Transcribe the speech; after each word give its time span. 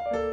you. 0.00 0.31